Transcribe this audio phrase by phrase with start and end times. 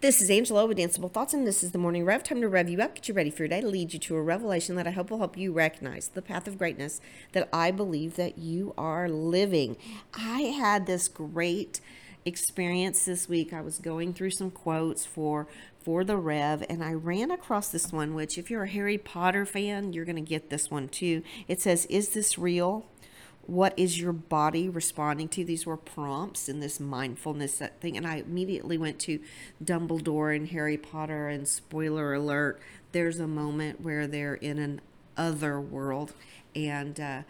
[0.00, 2.22] This is Angela with Danceable Thoughts, and this is the Morning Rev.
[2.22, 4.14] Time to rev you up, get you ready for your day, to lead you to
[4.14, 7.00] a revelation that I hope will help you recognize the path of greatness
[7.32, 9.76] that I believe that you are living.
[10.14, 11.80] I had this great
[12.24, 13.52] experience this week.
[13.52, 15.48] I was going through some quotes for
[15.82, 19.44] for the Rev, and I ran across this one, which if you're a Harry Potter
[19.44, 21.24] fan, you're going to get this one too.
[21.48, 22.86] It says, "Is this real?"
[23.48, 25.42] What is your body responding to?
[25.42, 27.96] These were prompts in this mindfulness thing.
[27.96, 29.20] And I immediately went to
[29.64, 32.60] Dumbledore and Harry Potter, and spoiler alert,
[32.92, 34.82] there's a moment where they're in an
[35.16, 36.12] other world.
[36.54, 37.22] And uh,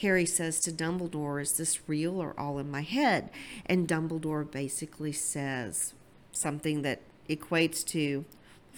[0.00, 3.28] Harry says to Dumbledore, Is this real or all in my head?
[3.66, 5.92] And Dumbledore basically says
[6.32, 8.24] something that equates to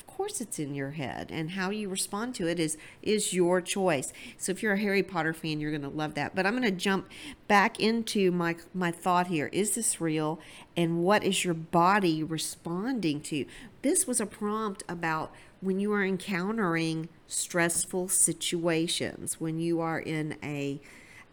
[0.01, 3.61] of course it's in your head and how you respond to it is is your
[3.61, 4.15] choice.
[4.39, 6.35] So if you're a harry potter fan you're going to love that.
[6.35, 7.09] But i'm going to jump
[7.49, 9.51] back into my my thought here.
[9.53, 10.41] Is this real?
[10.75, 13.45] And what is your body responding to?
[13.83, 20.37] This was a prompt about when you are encountering stressful situations when you are in
[20.43, 20.81] a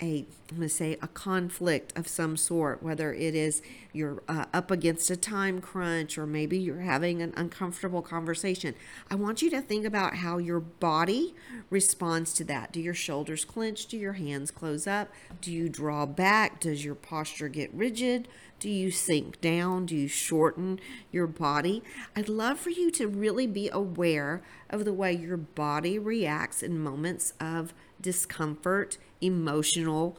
[0.01, 4.45] a I'm going to say a conflict of some sort, whether it is you're uh,
[4.53, 8.73] up against a time crunch or maybe you're having an uncomfortable conversation.
[9.11, 11.35] I want you to think about how your body
[11.69, 12.71] responds to that.
[12.71, 13.87] Do your shoulders clench?
[13.87, 15.09] Do your hands close up?
[15.41, 16.61] Do you draw back?
[16.61, 18.29] Does your posture get rigid?
[18.59, 19.85] Do you sink down?
[19.85, 20.79] Do you shorten
[21.11, 21.83] your body?
[22.15, 26.79] I'd love for you to really be aware of the way your body reacts in
[26.79, 30.17] moments of discomfort, emotional,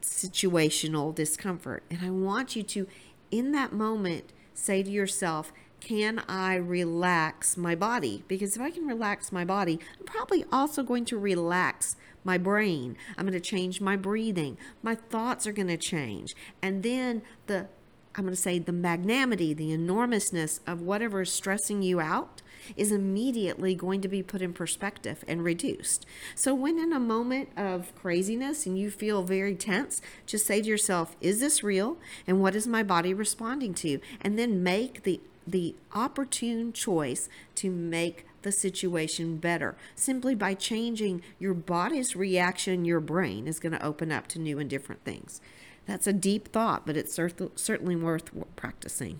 [0.00, 1.82] situational discomfort.
[1.90, 2.86] And I want you to,
[3.30, 8.24] in that moment, say to yourself, can I relax my body?
[8.26, 12.96] Because if I can relax my body, I'm probably also going to relax my brain.
[13.16, 14.58] I'm going to change my breathing.
[14.82, 16.34] My thoughts are going to change.
[16.60, 17.68] And then the
[18.14, 22.42] I'm going to say the magnanimity, the enormousness of whatever is stressing you out
[22.76, 26.04] is immediately going to be put in perspective and reduced.
[26.34, 30.68] So, when in a moment of craziness and you feel very tense, just say to
[30.68, 31.98] yourself, Is this real?
[32.26, 34.00] And what is my body responding to?
[34.20, 39.76] And then make the the opportune choice to make the situation better.
[39.94, 44.58] Simply by changing your body's reaction, your brain is going to open up to new
[44.58, 45.40] and different things.
[45.88, 49.16] That's a deep thought, but it's certainly worth practicing.